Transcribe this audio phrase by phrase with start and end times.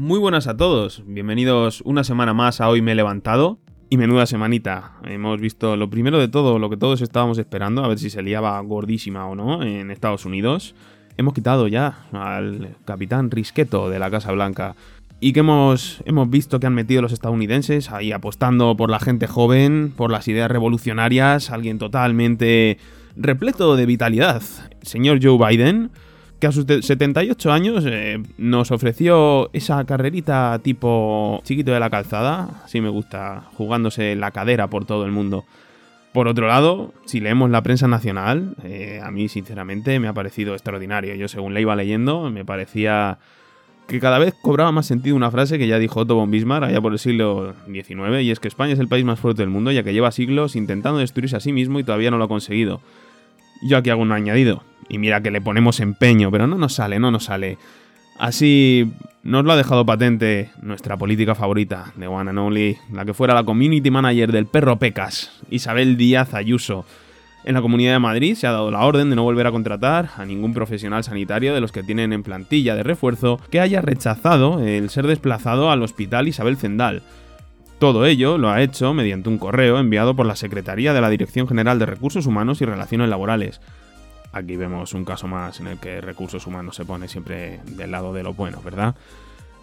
[0.00, 3.58] Muy buenas a todos, bienvenidos una semana más a Hoy Me He Levantado.
[3.90, 4.92] Y menuda semanita.
[5.04, 8.22] Hemos visto lo primero de todo, lo que todos estábamos esperando, a ver si se
[8.22, 10.74] liaba gordísima o no en Estados Unidos.
[11.18, 14.74] Hemos quitado ya al capitán Risqueto de la Casa Blanca.
[15.20, 19.26] Y que hemos, hemos visto que han metido los estadounidenses ahí apostando por la gente
[19.26, 22.78] joven, por las ideas revolucionarias, alguien totalmente
[23.16, 24.40] repleto de vitalidad.
[24.80, 25.90] señor Joe Biden,
[26.40, 32.62] que a sus 78 años eh, nos ofreció esa carrerita tipo chiquito de la calzada,
[32.64, 35.44] así me gusta, jugándose la cadera por todo el mundo.
[36.12, 40.54] Por otro lado, si leemos la prensa nacional, eh, a mí sinceramente me ha parecido
[40.54, 41.14] extraordinario.
[41.14, 43.18] Yo según la iba leyendo, me parecía
[43.86, 46.80] que cada vez cobraba más sentido una frase que ya dijo Otto von Bismarck allá
[46.80, 49.72] por el siglo XIX, y es que España es el país más fuerte del mundo,
[49.72, 52.80] ya que lleva siglos intentando destruirse a sí mismo y todavía no lo ha conseguido.
[53.62, 54.62] Yo aquí hago un añadido.
[54.88, 57.58] Y mira que le ponemos empeño, pero no nos sale, no nos sale.
[58.18, 63.14] Así nos lo ha dejado patente nuestra política favorita, de One and Only, la que
[63.14, 66.84] fuera la community manager del perro Pecas, Isabel Díaz Ayuso.
[67.44, 70.10] En la Comunidad de Madrid se ha dado la orden de no volver a contratar
[70.18, 74.60] a ningún profesional sanitario de los que tienen en plantilla de refuerzo que haya rechazado
[74.60, 77.02] el ser desplazado al Hospital Isabel Zendal.
[77.80, 81.48] Todo ello lo ha hecho mediante un correo enviado por la Secretaría de la Dirección
[81.48, 83.62] General de Recursos Humanos y Relaciones Laborales.
[84.32, 88.12] Aquí vemos un caso más en el que recursos humanos se pone siempre del lado
[88.12, 88.96] de lo bueno, ¿verdad?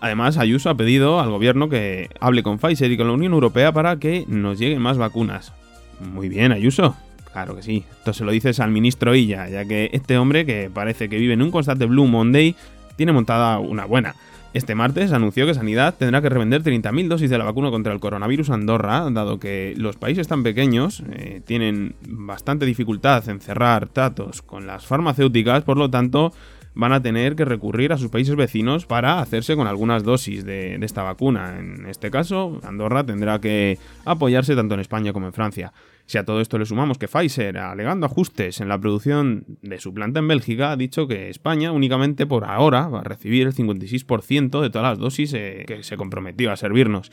[0.01, 3.71] Además, Ayuso ha pedido al gobierno que hable con Pfizer y con la Unión Europea
[3.71, 5.53] para que nos lleguen más vacunas.
[5.99, 6.95] Muy bien, Ayuso.
[7.31, 7.85] Claro que sí.
[7.99, 11.33] Esto se lo dices al ministro Illa, ya que este hombre, que parece que vive
[11.33, 12.55] en un constante Blue Monday,
[12.95, 14.15] tiene montada una buena.
[14.53, 17.99] Este martes anunció que Sanidad tendrá que revender 30.000 dosis de la vacuna contra el
[17.99, 23.87] coronavirus a Andorra, dado que los países tan pequeños eh, tienen bastante dificultad en cerrar
[23.89, 26.33] tratos con las farmacéuticas, por lo tanto
[26.73, 30.77] van a tener que recurrir a sus países vecinos para hacerse con algunas dosis de,
[30.77, 31.57] de esta vacuna.
[31.59, 35.73] En este caso, Andorra tendrá que apoyarse tanto en España como en Francia.
[36.07, 39.93] Si a todo esto le sumamos que Pfizer, alegando ajustes en la producción de su
[39.93, 44.61] planta en Bélgica, ha dicho que España únicamente por ahora va a recibir el 56%
[44.61, 47.11] de todas las dosis eh, que se comprometió a servirnos.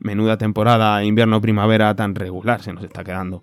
[0.00, 3.42] Menuda temporada invierno-primavera tan regular se nos está quedando.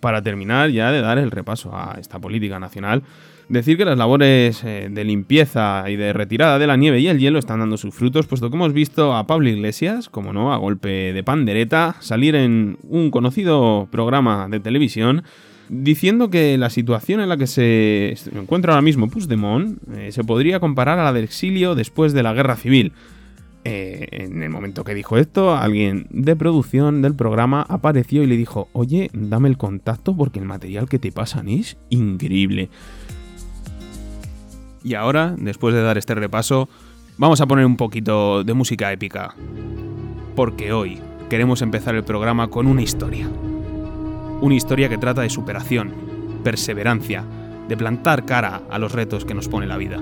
[0.00, 3.04] Para terminar ya de dar el repaso a esta política nacional,
[3.48, 7.20] Decir que las labores eh, de limpieza y de retirada de la nieve y el
[7.20, 10.56] hielo están dando sus frutos, puesto que hemos visto a Pablo Iglesias, como no, a
[10.56, 15.22] golpe de pandereta, salir en un conocido programa de televisión
[15.68, 20.60] diciendo que la situación en la que se encuentra ahora mismo Puigdemont eh, se podría
[20.60, 22.92] comparar a la del exilio después de la guerra civil.
[23.64, 28.36] Eh, en el momento que dijo esto, alguien de producción del programa apareció y le
[28.36, 32.70] dijo, oye, dame el contacto porque el material que te pasan es increíble.
[34.86, 36.68] Y ahora, después de dar este repaso,
[37.18, 39.34] vamos a poner un poquito de música épica.
[40.36, 43.28] Porque hoy queremos empezar el programa con una historia.
[44.40, 45.92] Una historia que trata de superación,
[46.44, 47.24] perseverancia,
[47.66, 50.00] de plantar cara a los retos que nos pone la vida.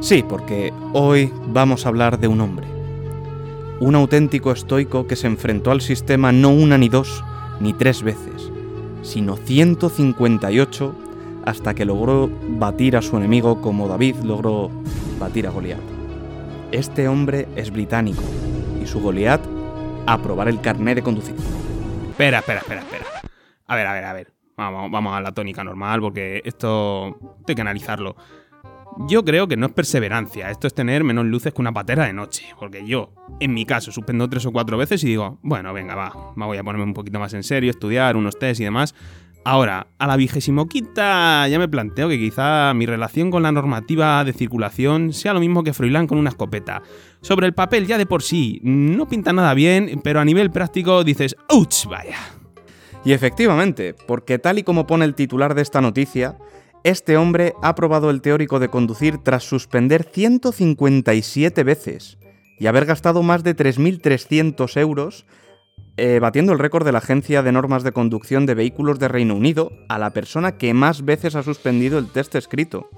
[0.00, 2.66] Sí, porque hoy vamos a hablar de un hombre.
[3.80, 7.24] Un auténtico estoico que se enfrentó al sistema no una ni dos,
[7.60, 8.52] ni tres veces,
[9.00, 11.07] sino 158
[11.48, 14.70] hasta que logró batir a su enemigo como David logró
[15.18, 15.80] batir a Goliat.
[16.72, 18.22] Este hombre es británico
[18.82, 19.40] y su Goliat
[20.06, 21.34] aprobar el carnet de conducir.
[22.10, 23.04] Espera, espera, espera, espera.
[23.66, 24.34] A ver, a ver, a ver.
[24.58, 27.16] Vamos, vamos a la tónica normal porque esto
[27.46, 28.14] hay que analizarlo.
[29.06, 32.12] Yo creo que no es perseverancia, esto es tener menos luces que una patera de
[32.12, 32.44] noche.
[32.58, 36.32] Porque yo, en mi caso, suspendo tres o cuatro veces y digo, bueno, venga, va,
[36.36, 38.94] me voy a ponerme un poquito más en serio, estudiar unos test y demás.
[39.44, 44.22] Ahora, a la vigésimo quinta ya me planteo que quizá mi relación con la normativa
[44.24, 46.82] de circulación sea lo mismo que Froilán con una escopeta.
[47.22, 51.02] Sobre el papel ya de por sí no pinta nada bien, pero a nivel práctico
[51.02, 51.86] dices, ¡ouch!
[51.86, 52.18] Vaya.
[53.04, 56.36] Y efectivamente, porque tal y como pone el titular de esta noticia,
[56.84, 62.18] este hombre ha probado el teórico de conducir tras suspender 157 veces
[62.58, 65.26] y haber gastado más de 3.300 euros
[65.98, 69.34] eh, batiendo el récord de la Agencia de Normas de Conducción de Vehículos de Reino
[69.34, 72.88] Unido a la persona que más veces ha suspendido el test escrito.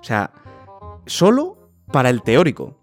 [0.00, 0.30] O sea,
[1.04, 1.58] solo
[1.92, 2.78] para el teórico.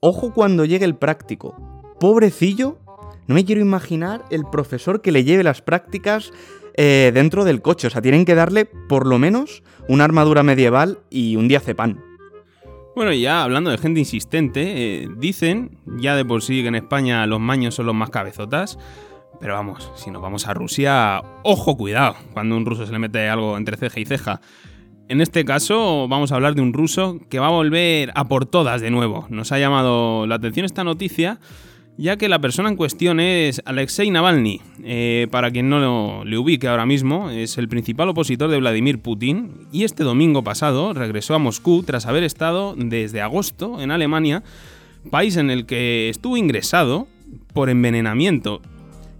[0.00, 1.54] Ojo cuando llegue el práctico.
[2.00, 2.78] Pobrecillo,
[3.26, 6.32] no me quiero imaginar el profesor que le lleve las prácticas
[6.78, 7.88] eh, dentro del coche.
[7.88, 12.05] O sea, tienen que darle por lo menos una armadura medieval y un diazepam.
[12.96, 17.26] Bueno, ya hablando de gente insistente, eh, dicen ya de por sí que en España
[17.26, 18.78] los maños son los más cabezotas.
[19.38, 23.28] Pero vamos, si nos vamos a Rusia, ojo, cuidado, cuando un ruso se le mete
[23.28, 24.40] algo entre ceja y ceja.
[25.08, 28.46] En este caso vamos a hablar de un ruso que va a volver a por
[28.46, 29.26] todas de nuevo.
[29.28, 31.38] Nos ha llamado la atención esta noticia
[31.98, 34.60] ya que la persona en cuestión es Alexei Navalny.
[34.84, 39.66] Eh, para quien no le ubique ahora mismo, es el principal opositor de Vladimir Putin
[39.72, 44.42] y este domingo pasado regresó a Moscú tras haber estado desde agosto en Alemania,
[45.10, 47.08] país en el que estuvo ingresado
[47.52, 48.60] por envenenamiento.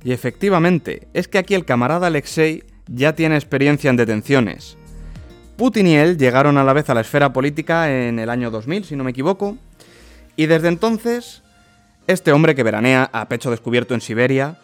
[0.04, 4.76] Y efectivamente, es que aquí el camarada Alexei ya tiene experiencia en detenciones.
[5.56, 8.84] Putin y él llegaron a la vez a la esfera política en el año 2000,
[8.84, 9.56] si no me equivoco,
[10.36, 11.42] y desde entonces
[12.06, 14.58] este hombre que veranea a pecho descubierto en Siberia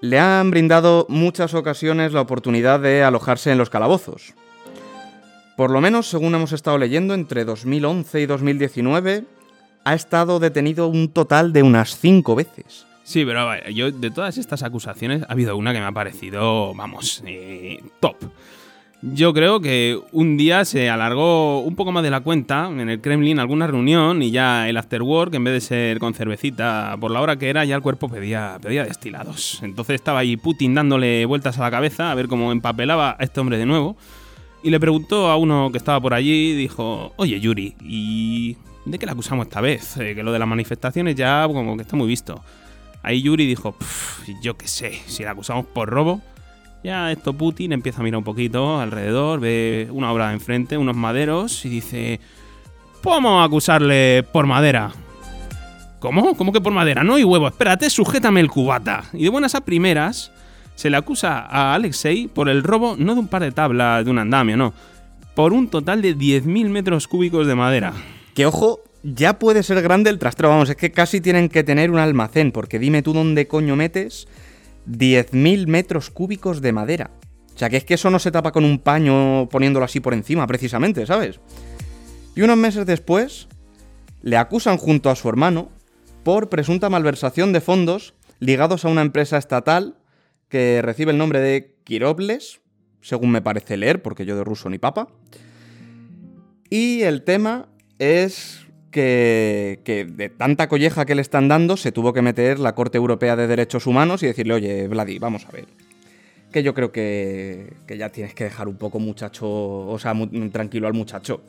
[0.00, 4.34] le han brindado muchas ocasiones la oportunidad de alojarse en los calabozos.
[5.56, 9.24] Por lo menos, según hemos estado leyendo, entre 2011 y 2019
[9.84, 12.86] ha estado detenido un total de unas cinco veces.
[13.02, 17.22] Sí, pero yo de todas estas acusaciones ha habido una que me ha parecido, vamos,
[17.26, 18.16] eh, top.
[19.02, 23.00] Yo creo que un día se alargó un poco más de la cuenta en el
[23.00, 27.22] Kremlin alguna reunión y ya el afterwork, en vez de ser con cervecita por la
[27.22, 29.60] hora que era, ya el cuerpo pedía, pedía destilados.
[29.62, 33.40] Entonces estaba ahí Putin dándole vueltas a la cabeza a ver cómo empapelaba a este
[33.40, 33.96] hombre de nuevo.
[34.62, 39.06] Y le preguntó a uno que estaba por allí, dijo, oye Yuri, ¿y de qué
[39.06, 39.96] le acusamos esta vez?
[39.96, 42.42] Eh, que lo de las manifestaciones ya como que está muy visto.
[43.02, 43.74] Ahí Yuri dijo,
[44.42, 46.20] yo qué sé, si le acusamos por robo
[46.82, 51.64] ya esto Putin empieza a mirar un poquito alrededor, ve una obra enfrente, unos maderos
[51.64, 52.20] y dice,
[53.02, 54.92] ¿cómo acusarle por madera?
[55.98, 56.34] ¿Cómo?
[56.34, 57.04] ¿Cómo que por madera?
[57.04, 59.04] No hay huevo, espérate, sujétame el cubata.
[59.12, 60.32] Y de buenas a primeras
[60.74, 64.10] se le acusa a Alexei por el robo no de un par de tablas de
[64.10, 64.72] un andamio, no,
[65.34, 67.92] por un total de 10.000 metros cúbicos de madera.
[68.34, 71.90] Que ojo, ya puede ser grande el trastero, vamos, es que casi tienen que tener
[71.90, 74.26] un almacén, porque dime tú dónde coño metes
[74.86, 77.10] 10.000 metros cúbicos de madera.
[77.54, 80.14] O sea, que es que eso no se tapa con un paño poniéndolo así por
[80.14, 81.40] encima, precisamente, ¿sabes?
[82.34, 83.48] Y unos meses después,
[84.22, 85.70] le acusan junto a su hermano
[86.22, 89.98] por presunta malversación de fondos ligados a una empresa estatal
[90.48, 92.60] que recibe el nombre de Kirobles,
[93.00, 95.08] según me parece leer, porque yo de ruso ni papa.
[96.68, 97.68] Y el tema
[97.98, 102.98] es que, de tanta colleja que le están dando se tuvo que meter la Corte
[102.98, 105.66] Europea de Derechos Humanos y decirle, oye, Vladi, vamos a ver.
[106.52, 110.14] Que yo creo que, que ya tienes que dejar un poco muchacho, o sea,
[110.52, 111.42] tranquilo al muchacho.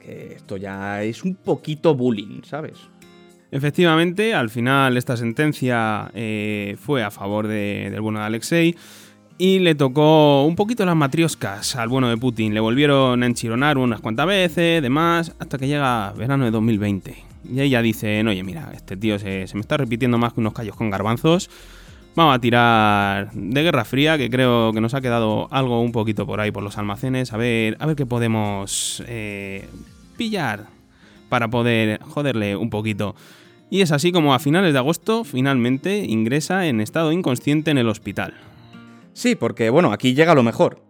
[0.00, 2.78] Que esto ya es un poquito bullying, ¿sabes?
[3.50, 8.76] Efectivamente, al final esta sentencia eh, fue a favor del bueno de Alexei
[9.38, 12.52] y le tocó un poquito las matrioscas al bueno de Putin.
[12.52, 17.14] Le volvieron a enchironar unas cuantas veces, demás, hasta que llega verano de 2020.
[17.50, 20.52] Y ahí ya dicen, oye, mira, este tío se, me está repitiendo más que unos
[20.52, 21.48] callos con garbanzos.
[22.16, 26.26] Vamos a tirar de Guerra Fría, que creo que nos ha quedado algo un poquito
[26.26, 27.32] por ahí por los almacenes.
[27.32, 29.68] A ver, a ver qué podemos eh,
[30.16, 30.66] pillar
[31.28, 33.14] para poder joderle un poquito.
[33.70, 37.88] Y es así como a finales de agosto finalmente ingresa en estado inconsciente en el
[37.88, 38.34] hospital.
[39.18, 40.80] Sí, porque bueno, aquí llega lo mejor.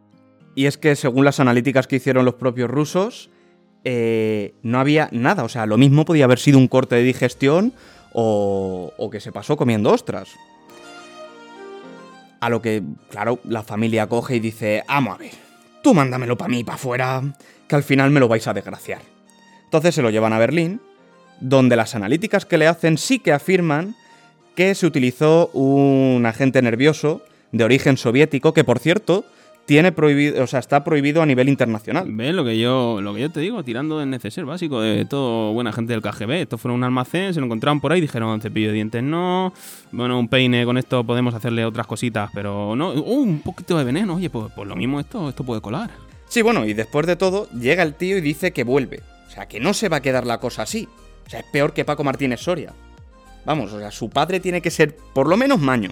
[0.54, 3.30] Y es que según las analíticas que hicieron los propios rusos,
[3.84, 5.44] eh, no había nada.
[5.44, 7.72] O sea, lo mismo podía haber sido un corte de digestión
[8.12, 10.28] o, o que se pasó comiendo ostras.
[12.40, 15.32] A lo que, claro, la familia coge y dice, vamos a ver,
[15.82, 17.22] tú mándamelo para mí, para afuera,
[17.66, 19.00] que al final me lo vais a desgraciar.
[19.64, 20.82] Entonces se lo llevan a Berlín,
[21.40, 23.96] donde las analíticas que le hacen sí que afirman
[24.54, 29.24] que se utilizó un agente nervioso de origen soviético, que por cierto,
[29.68, 32.06] tiene prohibido, o sea, está prohibido a nivel internacional.
[32.10, 33.62] ¿Ves lo que yo, lo que yo te digo?
[33.62, 36.30] Tirando del neceser básico de todo buena gente del KGB.
[36.40, 39.52] Esto fue un almacén, se lo encontraron por ahí, dijeron cepillo de dientes no,
[39.92, 43.84] bueno, un peine, con esto podemos hacerle otras cositas, pero no, uh, un poquito de
[43.84, 45.90] veneno, oye, pues, pues lo mismo esto, esto puede colar.
[46.28, 49.02] Sí, bueno, y después de todo, llega el tío y dice que vuelve.
[49.26, 50.88] O sea, que no se va a quedar la cosa así.
[51.26, 52.72] O sea, es peor que Paco Martínez Soria.
[53.44, 55.90] Vamos, o sea, su padre tiene que ser por lo menos maño.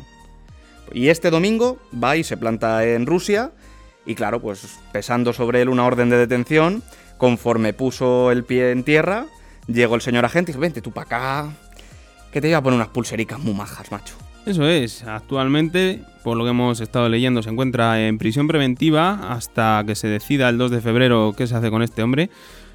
[0.93, 3.53] Y este domingo va y se planta en Rusia
[4.07, 6.83] y claro, pues pesando sobre él una orden de detención,
[7.19, 9.27] conforme puso el pie en tierra,
[9.67, 11.51] llegó el señor agente y dijo, vente tú para acá,
[12.33, 14.15] que te iba a poner unas pulsericas muy majas, macho.
[14.47, 19.83] Eso es, actualmente, por lo que hemos estado leyendo, se encuentra en prisión preventiva hasta
[19.85, 22.31] que se decida el 2 de febrero qué se hace con este hombre,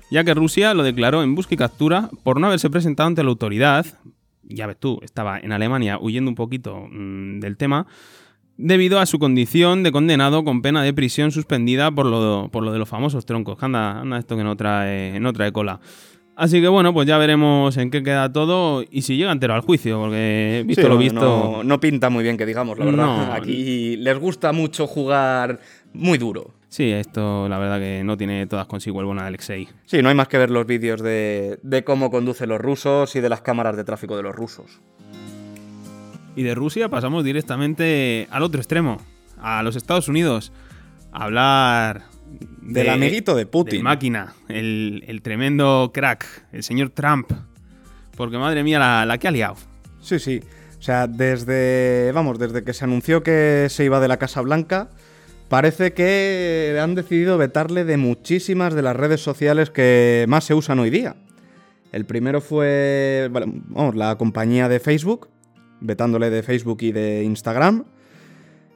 [0.10, 3.30] ya que Rusia lo declaró en busca y captura por no haberse presentado ante la
[3.30, 3.86] autoridad,
[4.44, 7.88] ya ves tú, estaba en Alemania huyendo un poquito mm, del tema,
[8.58, 12.72] debido a su condición de condenado con pena de prisión suspendida por lo, por lo
[12.72, 13.62] de los famosos troncos.
[13.62, 15.80] Anda, anda esto que no trae, no trae cola.
[16.36, 19.62] Así que bueno, pues ya veremos en qué queda todo y si llega entero al
[19.62, 21.62] juicio, porque visto lo visto.
[21.64, 23.34] No, pinta muy bien que digamos, la verdad.
[23.34, 25.60] Aquí les gusta mucho jugar
[25.94, 26.61] muy duro.
[26.72, 29.68] Sí, esto la verdad que no tiene todas consigo el bueno de Alexei.
[29.86, 33.20] Sí, no hay más que ver los vídeos de, de cómo conducen los rusos y
[33.20, 34.80] de las cámaras de tráfico de los rusos.
[36.34, 39.02] Y de Rusia pasamos directamente al otro extremo,
[39.38, 40.54] a los Estados Unidos,
[41.12, 42.04] a hablar
[42.62, 43.80] Del amiguito de Putin.
[43.80, 47.34] del máquina, el, el tremendo crack, el señor Trump.
[48.16, 49.56] Porque madre mía, la, la que ha liado.
[50.00, 50.40] Sí, sí.
[50.80, 54.90] O sea, desde, vamos, desde que se anunció que se iba de la Casa Blanca,
[55.52, 60.80] parece que han decidido vetarle de muchísimas de las redes sociales que más se usan
[60.80, 61.18] hoy día.
[61.92, 65.28] El primero fue, bueno, vamos, la compañía de Facebook,
[65.82, 67.84] vetándole de Facebook y de Instagram.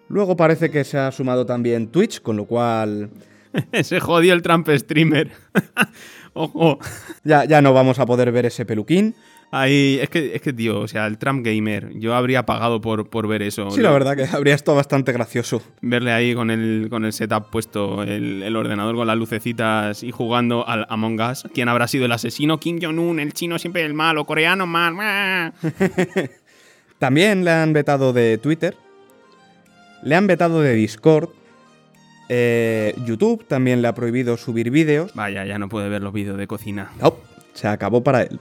[0.10, 3.10] Luego parece que se ha sumado también Twitch, con lo cual
[3.84, 5.32] Se jodió el Trump streamer.
[6.34, 6.80] Ojo.
[7.24, 9.16] ya, ya no vamos a poder ver ese peluquín.
[9.52, 13.10] Ahí, es que, es que, tío, o sea, el Trump gamer, yo habría pagado por,
[13.10, 13.72] por ver eso.
[13.72, 15.62] Sí, la verdad que habría estado bastante gracioso.
[15.82, 20.12] Verle ahí con el, con el setup puesto, el, el ordenador con las lucecitas y
[20.12, 21.46] jugando al Among Us.
[21.54, 22.60] ¿Quién habrá sido el asesino?
[22.60, 25.54] Kim Jong-un, el chino siempre el malo, coreano mal.
[27.00, 28.76] También le han vetado de Twitter.
[30.04, 31.30] Le han vetado de Discord.
[32.30, 35.14] eh, YouTube también le ha prohibido subir vídeos.
[35.14, 36.92] Vaya, ya no puede ver los vídeos de cocina.
[37.02, 37.16] No,
[37.54, 38.40] se acabó para él.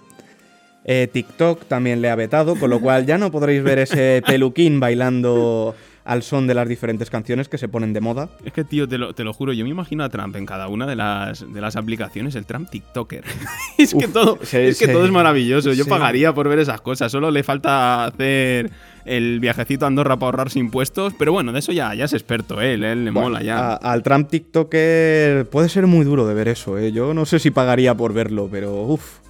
[0.84, 4.80] Eh, TikTok también le ha vetado, con lo cual ya no podréis ver ese peluquín
[4.80, 5.74] bailando
[6.04, 8.28] al son de las diferentes canciones que se ponen de moda.
[8.44, 10.68] Es que, tío, te lo, te lo juro, yo me imagino a Trump en cada
[10.68, 13.24] una de las, de las aplicaciones, el Trump TikToker.
[13.78, 14.86] es que, todo, es que sí.
[14.92, 15.72] todo es maravilloso.
[15.72, 17.10] Yo pagaría por ver esas cosas.
[17.10, 18.70] Solo le falta hacer
[19.06, 21.14] el viajecito a Andorra para ahorrarse impuestos.
[21.18, 23.72] Pero bueno, de eso ya, ya es experto, él, él le Bueno, mola ya.
[23.72, 26.92] a- al Trump TikToker puede ser muy duro de ver eso, ¿eh?
[26.92, 29.20] Yo no sé si pagaría por verlo, pero uff.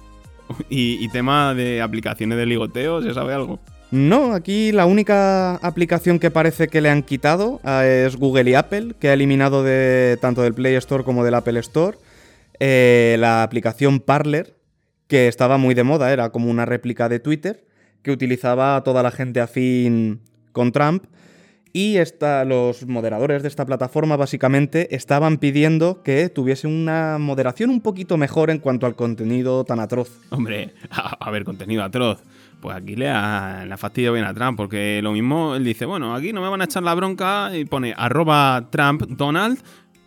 [0.69, 3.59] Y, tema de aplicaciones de ligoteo, ¿se sabe algo?
[3.91, 8.53] No, aquí la única aplicación que parece que le han quitado ah, es Google y
[8.55, 11.97] Apple, que ha eliminado de tanto del Play Store como del Apple Store
[12.59, 14.55] eh, la aplicación Parler,
[15.07, 17.65] que estaba muy de moda, era como una réplica de Twitter,
[18.01, 20.21] que utilizaba a toda la gente afín
[20.51, 21.05] con Trump.
[21.77, 27.81] Y esta- los moderadores de esta plataforma básicamente estaban pidiendo que tuviese una moderación un
[27.81, 30.09] poquito mejor en cuanto al contenido tan atroz.
[30.29, 32.23] Hombre, a, a ver, contenido atroz.
[32.61, 35.83] Pues aquí le ha, le ha fastidiado bien a Trump, porque lo mismo él dice,
[35.85, 39.59] bueno, aquí no me van a echar la bronca y pone arroba Trump Donald.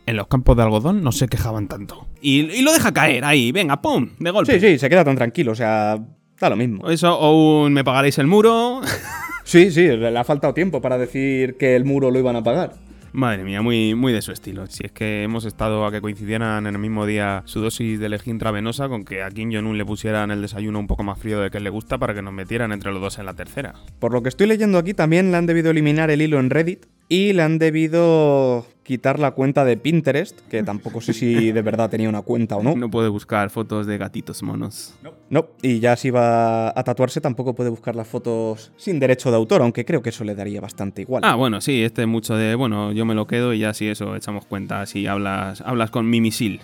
[0.06, 2.08] En los campos de algodón no se quejaban tanto.
[2.22, 4.58] Y, y lo deja caer ahí, venga, pum, de golpe.
[4.58, 5.98] Sí, sí, se queda tan tranquilo, o sea,
[6.40, 6.88] da lo mismo.
[6.88, 8.80] Eso, o un me pagaréis el muro.
[9.48, 12.74] Sí, sí, le ha faltado tiempo para decir que el muro lo iban a pagar.
[13.12, 14.66] Madre mía, muy, muy de su estilo.
[14.66, 18.10] Si es que hemos estado a que coincidieran en el mismo día su dosis de
[18.10, 21.40] lejía intravenosa con que a Kim Jong-un le pusieran el desayuno un poco más frío
[21.40, 23.72] de que le gusta para que nos metieran entre los dos en la tercera.
[23.98, 26.84] Por lo que estoy leyendo aquí, también le han debido eliminar el hilo en Reddit
[27.08, 31.90] y le han debido quitar la cuenta de Pinterest, que tampoco sé si de verdad
[31.90, 32.74] tenía una cuenta o no.
[32.74, 34.94] No puede buscar fotos de gatitos monos.
[35.28, 39.36] No, y ya si va a tatuarse tampoco puede buscar las fotos sin derecho de
[39.36, 41.22] autor, aunque creo que eso le daría bastante igual.
[41.22, 43.88] Ah, bueno, sí, este es mucho de, bueno, yo me lo quedo y ya si
[43.88, 46.62] eso echamos cuenta si hablas, hablas con mi misil.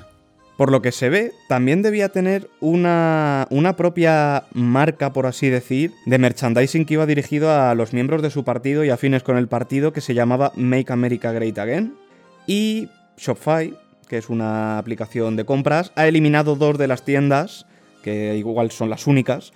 [0.57, 5.93] Por lo que se ve, también debía tener una, una propia marca, por así decir,
[6.07, 9.49] de merchandising que iba dirigido a los miembros de su partido y afines con el
[9.49, 11.95] partido que se llamaba Make America Great Again.
[12.47, 13.75] Y Shopify,
[14.09, 17.67] que es una aplicación de compras, ha eliminado dos de las tiendas,
[18.03, 19.53] que igual son las únicas,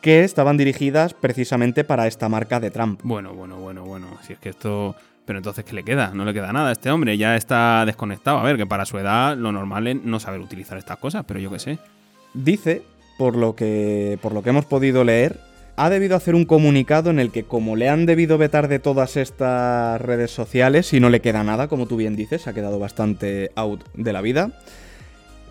[0.00, 3.00] que estaban dirigidas precisamente para esta marca de Trump.
[3.04, 4.96] Bueno, bueno, bueno, bueno, si es que esto...
[5.26, 6.10] Pero entonces, ¿qué le queda?
[6.12, 8.38] No le queda nada a este hombre, ya está desconectado.
[8.38, 11.38] A ver, que para su edad lo normal es no saber utilizar estas cosas, pero
[11.38, 11.78] yo qué sé.
[12.34, 12.82] Dice,
[13.16, 15.38] por lo que, por lo que hemos podido leer,
[15.82, 19.16] ha debido hacer un comunicado en el que como le han debido vetar de todas
[19.16, 23.50] estas redes sociales y no le queda nada, como tú bien dices, ha quedado bastante
[23.56, 24.52] out de la vida,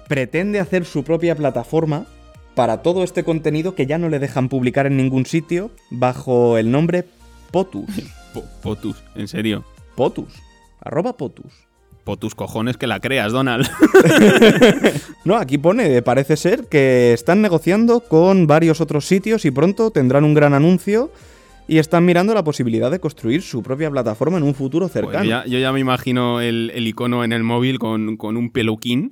[0.08, 2.06] pretende hacer su propia plataforma
[2.56, 6.72] para todo este contenido que ya no le dejan publicar en ningún sitio bajo el
[6.72, 7.06] nombre
[7.52, 7.90] Potus.
[8.34, 9.66] Po- Potus, en serio.
[9.96, 10.34] Potus.
[10.82, 11.54] Arroba Potus.
[12.10, 13.70] Potus cojones que la creas, Donald.
[15.26, 20.24] No, aquí pone, parece ser que están negociando con varios otros sitios y pronto tendrán
[20.24, 21.12] un gran anuncio
[21.68, 25.24] y están mirando la posibilidad de construir su propia plataforma en un futuro Pues cercano.
[25.24, 28.50] yo, ya, yo ya me imagino el, el icono en el móvil con, con un
[28.50, 29.12] peluquín.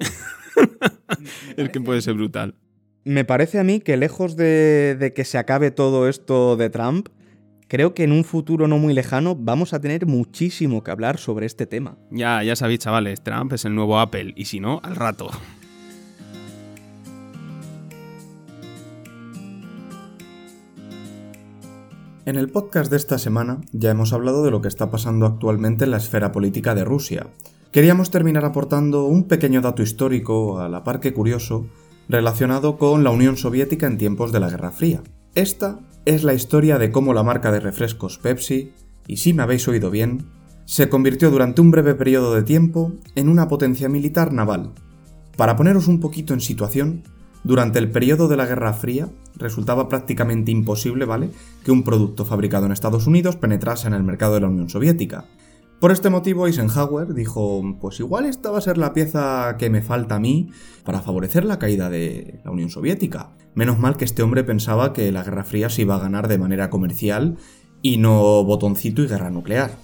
[1.56, 2.56] es que puede ser brutal.
[3.04, 7.10] Me parece a mí que lejos de, de que se acabe todo esto de Trump,
[7.68, 11.46] creo que en un futuro no muy lejano vamos a tener muchísimo que hablar sobre
[11.46, 11.98] este tema.
[12.12, 14.34] Ya, ya sabéis, chavales, Trump es el nuevo Apple.
[14.36, 15.30] Y si no, al rato.
[22.26, 25.86] En el podcast de esta semana ya hemos hablado de lo que está pasando actualmente
[25.86, 27.28] en la esfera política de Rusia.
[27.72, 31.68] queríamos terminar aportando un pequeño dato histórico, a la par que curioso,
[32.10, 35.04] relacionado con la Unión Soviética en tiempos de la Guerra Fría.
[35.36, 38.72] Esta es la historia de cómo la marca de refrescos Pepsi,
[39.08, 40.24] y si me habéis oído bien,
[40.64, 44.72] se convirtió durante un breve periodo de tiempo en una potencia militar naval.
[45.36, 47.04] Para poneros un poquito en situación,
[47.44, 51.30] durante el periodo de la Guerra Fría resultaba prácticamente imposible, ¿vale?,
[51.66, 55.26] que un producto fabricado en Estados Unidos penetrase en el mercado de la Unión Soviética.
[55.80, 59.84] Por este motivo, Eisenhower dijo, pues igual esta va a ser la pieza que me
[59.84, 60.50] falta a mí
[60.84, 63.30] para favorecer la caída de la Unión Soviética.
[63.54, 66.40] Menos mal que este hombre pensaba que la Guerra Fría se iba a ganar de
[66.40, 67.38] manera comercial
[67.84, 69.78] y no botoncito y guerra nuclear.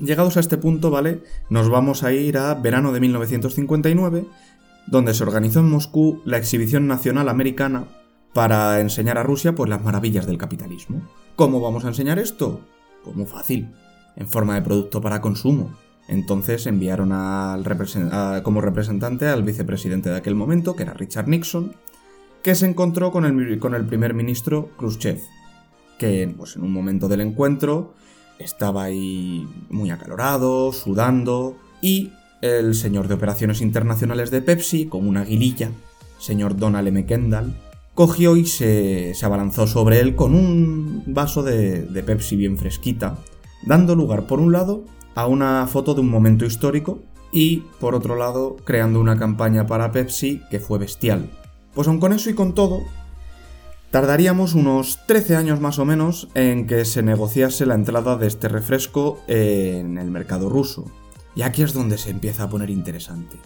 [0.00, 1.22] Llegados a este punto, ¿vale?
[1.48, 4.26] Nos vamos a ir a verano de 1959,
[4.88, 7.86] donde se organizó en Moscú la exhibición nacional americana
[8.34, 11.02] para enseñar a Rusia pues las maravillas del capitalismo.
[11.36, 12.62] ¿Cómo vamos a enseñar esto?
[13.04, 13.70] Pues muy fácil,
[14.16, 15.74] en forma de producto para consumo.
[16.10, 17.62] Entonces enviaron al
[18.42, 21.72] como representante al vicepresidente de aquel momento, que era Richard Nixon,
[22.42, 25.20] que se encontró con el, primer ministro Khrushchev,
[25.98, 27.94] que pues, en un momento del encuentro
[28.40, 35.20] estaba ahí muy acalorado, sudando, y el señor de operaciones internacionales de Pepsi, como una
[35.20, 35.70] aguililla,
[36.18, 37.06] señor Donald M.
[37.06, 37.54] Kendall,
[37.94, 43.18] cogió y se, abalanzó sobre él con un vaso de Pepsi bien fresquita,
[43.62, 47.00] dando lugar, por un lado, a una foto de un momento histórico
[47.32, 51.30] y, por otro lado, creando una campaña para Pepsi que fue bestial.
[51.74, 52.82] Pues aun con eso y con todo,
[53.90, 58.46] Tardaríamos unos 13 años más o menos en que se negociase la entrada de este
[58.46, 60.84] refresco en el mercado ruso.
[61.34, 63.36] Y aquí es donde se empieza a poner interesante.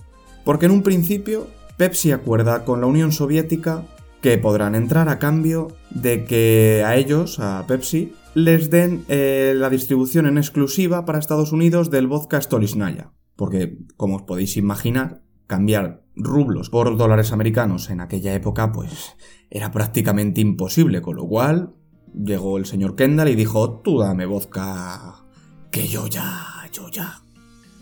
[0.45, 1.47] Porque en un principio
[1.79, 3.85] Pepsi acuerda con la Unión Soviética
[4.21, 9.71] que podrán entrar a cambio de que a ellos, a Pepsi, les den eh, la
[9.71, 13.13] distribución en exclusiva para Estados Unidos del vodka Stolichnaya.
[13.37, 19.17] Porque, como os podéis imaginar, cambiar rublos por dólares americanos en aquella época, pues
[19.51, 21.75] era prácticamente imposible, con lo cual
[22.15, 25.25] llegó el señor Kendall y dijo, tú dame vodka,
[25.71, 27.24] que yo ya, yo ya.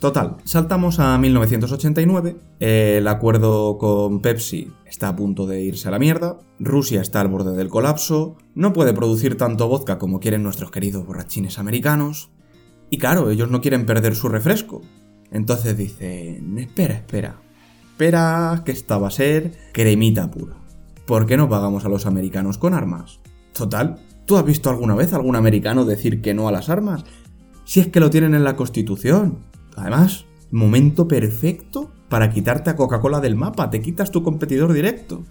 [0.03, 6.01] Total, saltamos a 1989, el acuerdo con Pepsi está a punto de irse a la
[6.01, 10.73] mierda, Rusia está al borde del colapso, no puede producir tanto vodka como quieren nuestros
[10.73, 12.31] queridos borrachines americanos,
[12.91, 14.83] y claro, ellos no quieren perder su refresco.
[15.31, 17.37] Entonces dicen, espera, espera,
[17.93, 20.57] espera que esta va a ser cremita pura.
[21.07, 23.21] ¿Por qué no pagamos a los americanos con armas?
[23.53, 27.05] Total, ¿tú has visto alguna vez a algún americano decir que no a las armas?
[27.65, 29.52] Si es que lo tienen en la Constitución.
[29.77, 35.25] Además, momento perfecto para quitarte a Coca-Cola del mapa, te quitas tu competidor directo.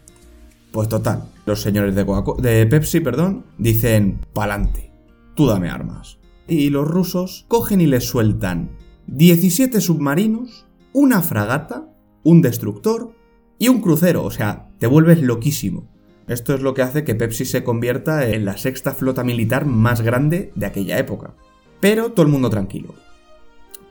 [0.72, 4.92] Pues total, los señores de, Pepsi, perdón, dicen, pa'lante,
[5.36, 6.18] tú dame armas.
[6.48, 8.72] Y los rusos cogen y les sueltan
[9.08, 11.92] 17 submarinos, una fragata
[12.24, 13.16] un destructor
[13.58, 15.90] y un crucero, o sea, te vuelves loquísimo.
[16.28, 20.02] Esto es lo que hace que Pepsi se convierta en la sexta flota militar más
[20.02, 21.36] grande de aquella época.
[21.80, 22.94] Pero todo el mundo tranquilo.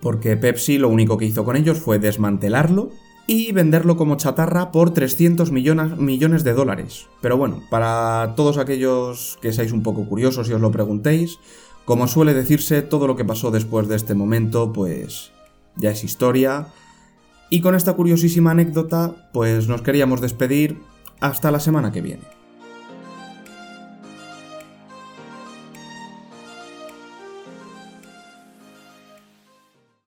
[0.01, 2.91] Porque Pepsi lo único que hizo con ellos fue desmantelarlo
[3.27, 7.07] y venderlo como chatarra por 300 millones, de dólares.
[7.21, 11.39] Pero bueno, para todos aquellos que seáis un poco curiosos y os lo preguntéis,
[11.85, 15.33] como suele decirse, todo lo que pasó después de este momento, pues
[15.77, 16.69] ya es historia
[17.51, 20.79] y con esta curiosísima anécdota, pues nos queríamos despedir
[21.21, 22.40] hasta la semana que viene.